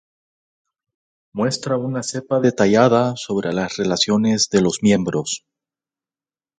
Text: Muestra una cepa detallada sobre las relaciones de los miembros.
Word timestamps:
Muestra 1.31 1.77
una 1.91 2.01
cepa 2.09 2.39
detallada 2.47 3.13
sobre 3.27 3.53
las 3.53 3.77
relaciones 3.77 4.49
de 4.49 4.61
los 4.63 4.79
miembros. 4.81 5.45